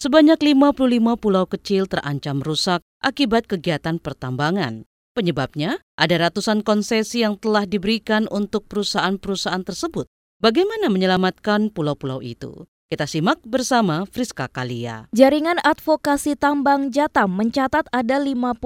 Sebanyak 0.00 0.40
55 0.40 0.96
pulau 1.20 1.44
kecil 1.44 1.84
terancam 1.84 2.40
rusak 2.40 2.80
akibat 3.04 3.44
kegiatan 3.44 4.00
pertambangan. 4.00 4.88
Penyebabnya, 5.12 5.84
ada 6.00 6.16
ratusan 6.16 6.64
konsesi 6.64 7.20
yang 7.20 7.36
telah 7.36 7.68
diberikan 7.68 8.24
untuk 8.32 8.64
perusahaan-perusahaan 8.64 9.60
tersebut. 9.60 10.08
Bagaimana 10.40 10.88
menyelamatkan 10.88 11.68
pulau-pulau 11.68 12.24
itu? 12.24 12.64
Kita 12.88 13.04
simak 13.04 13.44
bersama 13.44 14.08
Friska 14.08 14.48
Kalia. 14.48 15.04
Jaringan 15.12 15.60
Advokasi 15.60 16.32
Tambang 16.32 16.88
Jatam 16.88 17.36
mencatat 17.36 17.92
ada 17.92 18.16
55 18.16 18.56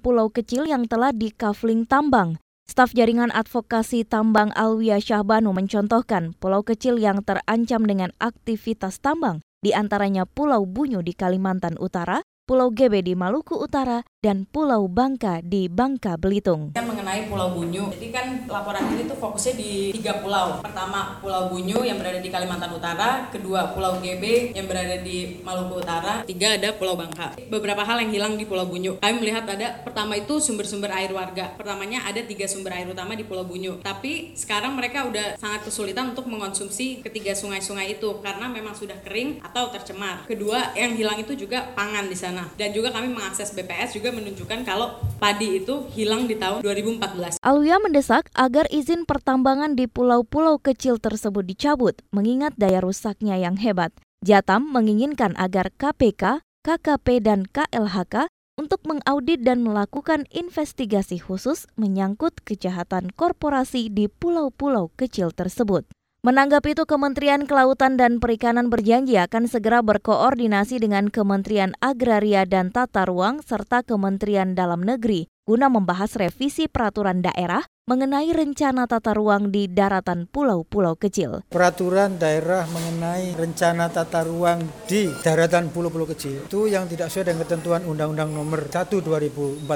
pulau 0.00 0.32
kecil 0.32 0.64
yang 0.64 0.88
telah 0.88 1.12
dikafling 1.12 1.84
tambang. 1.84 2.40
Staf 2.64 2.96
Jaringan 2.96 3.28
Advokasi 3.28 4.08
Tambang 4.08 4.48
Alwia 4.56 4.96
Syahbanu 4.96 5.52
mencontohkan 5.52 6.32
pulau 6.40 6.64
kecil 6.64 6.96
yang 6.96 7.20
terancam 7.20 7.84
dengan 7.84 8.16
aktivitas 8.24 9.04
tambang 9.04 9.44
di 9.62 9.70
antaranya 9.70 10.26
Pulau 10.26 10.66
Bunyu 10.66 11.06
di 11.06 11.14
Kalimantan 11.14 11.78
Utara, 11.78 12.18
Pulau 12.42 12.74
Gebe 12.74 12.98
di 12.98 13.14
Maluku 13.14 13.54
Utara, 13.54 14.02
dan 14.22 14.46
Pulau 14.46 14.86
Bangka 14.86 15.42
di 15.42 15.66
Bangka 15.66 16.14
Belitung. 16.14 16.70
Mengenai 16.78 17.26
Pulau 17.26 17.58
Bunyu, 17.58 17.90
jadi 17.90 18.08
kan 18.14 18.26
laporan 18.46 18.94
ini 18.94 19.10
tuh 19.10 19.18
fokusnya 19.18 19.58
di 19.58 19.90
tiga 19.98 20.22
pulau. 20.22 20.62
Pertama 20.62 21.18
Pulau 21.18 21.50
Bunyu 21.50 21.82
yang 21.82 21.98
berada 21.98 22.22
di 22.22 22.30
Kalimantan 22.30 22.70
Utara, 22.70 23.26
kedua 23.34 23.74
Pulau 23.74 23.98
GB 23.98 24.54
yang 24.54 24.70
berada 24.70 25.02
di 25.02 25.42
Maluku 25.42 25.82
Utara, 25.82 26.22
tiga 26.22 26.54
ada 26.54 26.70
Pulau 26.70 26.94
Bangka. 26.94 27.34
Beberapa 27.50 27.82
hal 27.82 28.06
yang 28.06 28.14
hilang 28.14 28.32
di 28.38 28.46
Pulau 28.46 28.62
Bunyu. 28.70 29.02
Kami 29.02 29.18
melihat 29.18 29.42
ada 29.50 29.82
pertama 29.82 30.14
itu 30.14 30.38
sumber-sumber 30.38 30.94
air 30.94 31.10
warga. 31.10 31.58
Pertamanya 31.58 32.06
ada 32.06 32.22
tiga 32.22 32.46
sumber 32.46 32.78
air 32.78 32.86
utama 32.86 33.18
di 33.18 33.26
Pulau 33.26 33.42
Bunyu. 33.42 33.82
Tapi 33.82 34.38
sekarang 34.38 34.78
mereka 34.78 35.02
udah 35.02 35.34
sangat 35.34 35.66
kesulitan 35.66 36.14
untuk 36.14 36.30
mengonsumsi 36.30 37.02
ketiga 37.02 37.34
sungai-sungai 37.34 37.98
itu 37.98 38.22
karena 38.22 38.46
memang 38.46 38.78
sudah 38.78 39.02
kering 39.02 39.42
atau 39.42 39.66
tercemar. 39.74 40.30
Kedua 40.30 40.78
yang 40.78 40.94
hilang 40.94 41.18
itu 41.18 41.34
juga 41.34 41.74
pangan 41.74 42.06
di 42.06 42.14
sana. 42.14 42.46
Dan 42.54 42.70
juga 42.70 42.94
kami 42.94 43.10
mengakses 43.10 43.50
BPS 43.50 43.98
juga 43.98 44.11
menunjukkan 44.12 44.62
kalau 44.62 45.00
padi 45.16 45.64
itu 45.64 45.88
hilang 45.96 46.28
di 46.28 46.36
tahun 46.36 46.60
2014. 46.60 47.40
Alwia 47.40 47.80
mendesak 47.80 48.28
agar 48.36 48.68
izin 48.68 49.08
pertambangan 49.08 49.74
di 49.74 49.88
pulau-pulau 49.88 50.60
kecil 50.60 51.00
tersebut 51.00 51.42
dicabut, 51.42 51.98
mengingat 52.12 52.52
daya 52.60 52.84
rusaknya 52.84 53.40
yang 53.40 53.56
hebat. 53.56 53.90
Jatam 54.22 54.70
menginginkan 54.70 55.34
agar 55.34 55.74
KPK, 55.74 56.44
KKP, 56.62 57.06
dan 57.26 57.42
KLHK 57.50 58.30
untuk 58.60 58.84
mengaudit 58.84 59.42
dan 59.42 59.64
melakukan 59.64 60.28
investigasi 60.30 61.18
khusus 61.18 61.66
menyangkut 61.74 62.38
kejahatan 62.44 63.10
korporasi 63.16 63.88
di 63.88 64.06
pulau-pulau 64.06 64.92
kecil 64.94 65.32
tersebut. 65.32 65.88
Menanggapi 66.22 66.78
itu, 66.78 66.86
Kementerian 66.86 67.50
Kelautan 67.50 67.98
dan 67.98 68.22
Perikanan 68.22 68.70
berjanji 68.70 69.18
akan 69.18 69.50
segera 69.50 69.82
berkoordinasi 69.82 70.78
dengan 70.78 71.10
Kementerian 71.10 71.74
Agraria 71.82 72.46
dan 72.46 72.70
Tata 72.70 73.02
Ruang 73.02 73.42
serta 73.42 73.82
Kementerian 73.82 74.54
Dalam 74.54 74.86
Negeri 74.86 75.26
guna 75.42 75.66
membahas 75.66 76.14
revisi 76.14 76.70
peraturan 76.70 77.18
daerah 77.18 77.66
mengenai 77.82 78.30
rencana 78.30 78.86
tata 78.86 79.10
ruang 79.10 79.50
di 79.50 79.66
daratan 79.66 80.30
pulau-pulau 80.30 80.94
kecil. 80.94 81.42
Peraturan 81.50 82.14
daerah 82.14 82.62
mengenai 82.70 83.34
rencana 83.34 83.90
tata 83.90 84.22
ruang 84.22 84.62
di 84.86 85.10
daratan 85.18 85.66
pulau-pulau 85.74 86.06
kecil 86.06 86.46
itu 86.46 86.70
yang 86.70 86.86
tidak 86.86 87.10
sesuai 87.10 87.34
dengan 87.34 87.42
ketentuan 87.42 87.82
Undang-Undang 87.82 88.30
Nomor 88.30 88.70
1 88.70 88.86
2014 88.86 89.66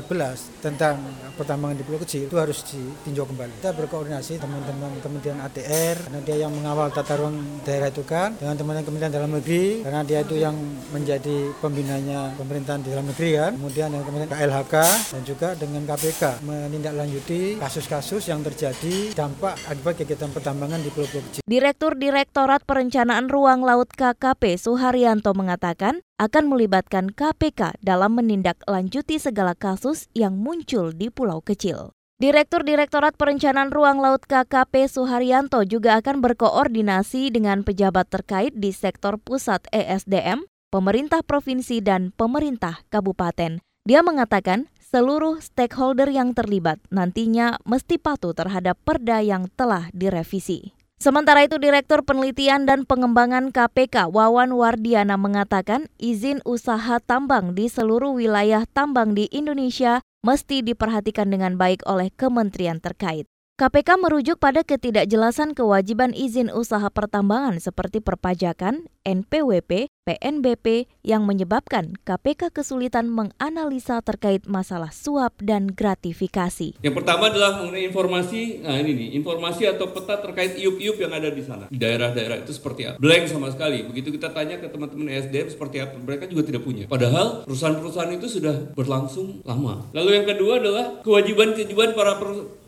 tentang 0.62 1.02
pertambangan 1.34 1.82
di 1.82 1.82
pulau 1.82 1.98
kecil 1.98 2.30
itu 2.30 2.38
harus 2.38 2.62
ditinjau 2.70 3.26
kembali. 3.26 3.58
Kita 3.58 3.74
berkoordinasi 3.74 4.38
teman-teman 4.38 5.02
Kementerian 5.02 5.42
ATR 5.42 6.06
karena 6.06 6.20
dia 6.22 6.36
yang 6.46 6.54
mengawal 6.54 6.94
tata 6.94 7.18
ruang 7.18 7.42
daerah 7.66 7.90
itu 7.90 8.06
kan 8.06 8.38
dengan 8.38 8.54
teman-teman 8.54 8.86
Kementerian 8.86 9.14
Dalam 9.18 9.34
Negeri 9.34 9.82
karena 9.82 10.06
dia 10.06 10.22
itu 10.22 10.38
yang 10.38 10.54
menjadi 10.94 11.50
pembinanya 11.58 12.38
pemerintahan 12.38 12.86
di 12.86 12.94
dalam 12.94 13.10
negeri 13.10 13.30
kan. 13.34 13.50
Kemudian 13.58 13.90
dengan 13.90 14.04
Kementerian 14.06 14.30
KLHK 14.30 14.74
dan 15.10 15.22
juga 15.26 15.48
dengan 15.58 15.65
KPK 15.74 16.46
menindaklanjuti 16.46 17.58
kasus-kasus 17.58 18.06
kasus 18.06 18.30
yang 18.30 18.44
terjadi 18.44 19.18
dampak 19.18 19.58
akibat 19.66 19.98
kegiatan 19.98 20.30
pertambangan 20.30 20.78
di 20.78 20.94
Pulau-Pulau 20.94 21.26
Kecil. 21.26 21.42
Direktur 21.42 21.98
Direktorat 21.98 22.62
Perencanaan 22.62 23.26
Ruang 23.26 23.66
Laut 23.66 23.90
KKP 23.90 24.54
Suharyanto 24.60 25.34
mengatakan 25.34 26.06
akan 26.22 26.44
melibatkan 26.46 27.10
KPK 27.10 27.82
dalam 27.82 28.14
menindaklanjuti 28.14 29.18
segala 29.18 29.58
kasus 29.58 30.06
yang 30.14 30.38
muncul 30.38 30.94
di 30.94 31.10
pulau 31.10 31.42
kecil. 31.42 31.96
Direktur 32.22 32.62
Direktorat 32.62 33.18
Perencanaan 33.18 33.74
Ruang 33.74 33.98
Laut 33.98 34.22
KKP 34.22 34.86
Suharyanto 34.86 35.66
juga 35.66 35.98
akan 35.98 36.22
berkoordinasi 36.22 37.34
dengan 37.34 37.66
pejabat 37.66 38.06
terkait 38.06 38.54
di 38.54 38.70
sektor 38.70 39.18
pusat 39.18 39.66
ESDM, 39.74 40.46
pemerintah 40.70 41.26
provinsi 41.26 41.82
dan 41.82 42.14
pemerintah 42.14 42.86
kabupaten. 42.88 43.58
Dia 43.86 44.00
mengatakan 44.02 44.70
seluruh 44.96 45.44
stakeholder 45.44 46.08
yang 46.08 46.32
terlibat 46.32 46.80
nantinya 46.88 47.60
mesti 47.68 48.00
patuh 48.00 48.32
terhadap 48.32 48.80
perda 48.80 49.20
yang 49.20 49.52
telah 49.52 49.92
direvisi. 49.92 50.72
Sementara 50.96 51.44
itu, 51.44 51.60
Direktur 51.60 52.00
Penelitian 52.00 52.64
dan 52.64 52.88
Pengembangan 52.88 53.52
KPK 53.52 54.08
Wawan 54.08 54.56
Wardiana 54.56 55.20
mengatakan 55.20 55.92
izin 56.00 56.40
usaha 56.48 56.96
tambang 57.04 57.52
di 57.52 57.68
seluruh 57.68 58.16
wilayah 58.16 58.64
tambang 58.72 59.12
di 59.12 59.28
Indonesia 59.28 60.00
mesti 60.24 60.64
diperhatikan 60.64 61.28
dengan 61.28 61.60
baik 61.60 61.84
oleh 61.84 62.08
kementerian 62.16 62.80
terkait. 62.80 63.28
KPK 63.56 63.96
merujuk 63.96 64.36
pada 64.36 64.60
ketidakjelasan 64.60 65.56
kewajiban 65.56 66.12
izin 66.12 66.52
usaha 66.52 66.92
pertambangan 66.92 67.56
seperti 67.56 68.04
perpajakan, 68.04 68.84
NPWP, 69.00 69.88
PNBP 70.04 70.84
yang 71.00 71.24
menyebabkan 71.24 71.96
KPK 72.04 72.52
kesulitan 72.52 73.08
menganalisa 73.08 74.04
terkait 74.04 74.44
masalah 74.44 74.92
suap 74.92 75.40
dan 75.40 75.72
gratifikasi. 75.72 76.76
Yang 76.84 76.94
pertama 77.00 77.32
adalah 77.32 77.64
mengenai 77.64 77.88
informasi, 77.88 78.60
nah 78.60 78.76
ini 78.76 78.92
nih, 78.92 79.08
informasi 79.24 79.72
atau 79.72 79.88
peta 79.88 80.20
terkait 80.20 80.60
iup-iup 80.60 81.00
yang 81.00 81.16
ada 81.16 81.32
di 81.32 81.40
sana. 81.40 81.72
Di 81.72 81.80
daerah-daerah 81.80 82.44
itu 82.44 82.52
seperti 82.52 82.92
apa? 82.92 83.00
Blank 83.00 83.24
sama 83.32 83.48
sekali. 83.56 83.88
Begitu 83.88 84.20
kita 84.20 84.36
tanya 84.36 84.60
ke 84.60 84.68
teman-teman 84.68 85.08
SDM 85.08 85.48
seperti 85.48 85.80
apa, 85.80 85.96
mereka 85.96 86.28
juga 86.28 86.44
tidak 86.44 86.60
punya. 86.60 86.84
Padahal 86.92 87.48
perusahaan-perusahaan 87.48 88.12
itu 88.20 88.28
sudah 88.28 88.76
berlangsung 88.76 89.40
lama. 89.48 89.88
Lalu 89.96 90.10
yang 90.12 90.26
kedua 90.28 90.60
adalah 90.60 91.00
kewajiban-kewajiban 91.00 91.96
para 91.96 92.20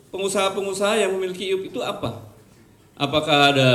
pengusaha-pengusaha 0.09 1.01
yang 1.01 1.15
memiliki 1.15 1.49
IUP 1.49 1.73
itu 1.73 1.81
apa? 1.81 2.29
Apakah 2.99 3.55
ada 3.55 3.69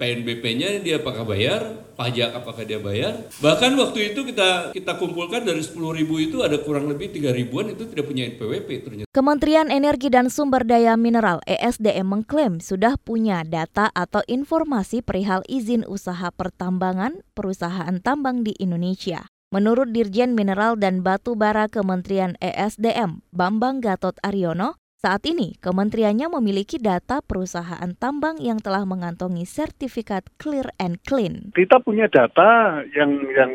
PNBP-nya 0.00 0.80
dia 0.80 0.96
apakah 0.96 1.28
bayar? 1.28 1.92
Pajak 2.00 2.32
apakah 2.32 2.64
dia 2.64 2.80
bayar? 2.80 3.28
Bahkan 3.44 3.76
waktu 3.76 4.16
itu 4.16 4.24
kita 4.24 4.72
kita 4.72 4.96
kumpulkan 4.96 5.44
dari 5.44 5.60
10 5.60 5.76
ribu 6.00 6.16
itu 6.16 6.40
ada 6.40 6.56
kurang 6.64 6.88
lebih 6.88 7.12
3 7.12 7.28
ribuan 7.28 7.68
itu 7.76 7.84
tidak 7.84 8.08
punya 8.08 8.24
NPWP 8.32 8.68
ternyata. 8.80 9.08
Kementerian 9.12 9.68
Energi 9.68 10.08
dan 10.08 10.32
Sumber 10.32 10.64
Daya 10.64 10.96
Mineral 10.96 11.44
ESDM 11.44 12.08
mengklaim 12.08 12.64
sudah 12.64 12.96
punya 12.96 13.44
data 13.44 13.92
atau 13.92 14.24
informasi 14.24 15.04
perihal 15.04 15.44
izin 15.44 15.84
usaha 15.84 16.32
pertambangan 16.32 17.20
perusahaan 17.36 18.00
tambang 18.00 18.48
di 18.48 18.56
Indonesia. 18.56 19.28
Menurut 19.52 19.92
Dirjen 19.92 20.32
Mineral 20.32 20.80
dan 20.80 21.04
Batu 21.04 21.36
Bara 21.36 21.68
Kementerian 21.68 22.38
ESDM, 22.40 23.20
Bambang 23.28 23.84
Gatot 23.84 24.16
Aryono, 24.24 24.79
saat 25.00 25.24
ini, 25.24 25.56
kementeriannya 25.64 26.28
memiliki 26.28 26.76
data 26.76 27.24
perusahaan 27.24 27.88
tambang 27.96 28.36
yang 28.36 28.60
telah 28.60 28.84
mengantongi 28.84 29.48
sertifikat 29.48 30.28
clear 30.36 30.68
and 30.76 31.00
clean. 31.08 31.56
Kita 31.56 31.80
punya 31.80 32.04
data 32.04 32.84
yang 32.92 33.24
yang 33.32 33.50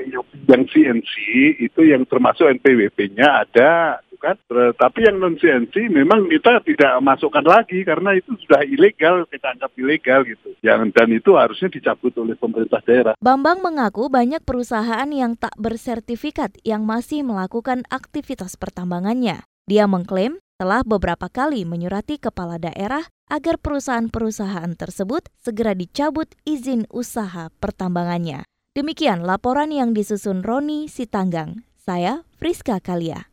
yang 0.49 0.63
CNC 0.65 1.13
itu 1.61 1.85
yang 1.85 2.09
termasuk 2.09 2.49
NPWP-nya 2.49 3.45
ada 3.45 4.01
kan. 4.17 4.41
Tapi 4.73 5.05
yang 5.05 5.21
non 5.21 5.37
CNC 5.37 5.93
memang 5.93 6.25
kita 6.33 6.65
tidak 6.65 6.97
masukkan 7.05 7.45
lagi 7.45 7.85
karena 7.85 8.17
itu 8.17 8.33
sudah 8.41 8.65
ilegal, 8.65 9.29
kita 9.29 9.53
anggap 9.53 9.69
ilegal 9.77 10.25
gitu. 10.25 10.49
Yang 10.65 10.97
dan 10.97 11.13
itu 11.13 11.37
harusnya 11.37 11.69
dicabut 11.69 12.17
oleh 12.17 12.33
pemerintah 12.33 12.81
daerah. 12.81 13.13
Bambang 13.21 13.61
mengaku 13.61 14.09
banyak 14.09 14.41
perusahaan 14.41 15.05
yang 15.13 15.37
tak 15.37 15.53
bersertifikat 15.61 16.57
yang 16.65 16.89
masih 16.89 17.21
melakukan 17.21 17.85
aktivitas 17.93 18.57
pertambangannya. 18.57 19.45
Dia 19.65 19.89
mengklaim 19.89 20.41
telah 20.55 20.87
beberapa 20.87 21.27
kali 21.27 21.67
menyurati 21.67 22.15
kepala 22.15 22.55
daerah 22.55 23.03
agar 23.27 23.59
perusahaan-perusahaan 23.59 24.71
tersebut 24.79 25.27
segera 25.43 25.75
dicabut 25.75 26.31
izin 26.47 26.87
usaha 26.91 27.51
pertambangannya. 27.59 28.47
Demikian 28.75 29.23
laporan 29.23 29.71
yang 29.71 29.95
disusun 29.95 30.43
Roni 30.43 30.91
Sitanggang. 30.91 31.63
Saya 31.79 32.27
Friska 32.39 32.79
Kalia. 32.81 33.31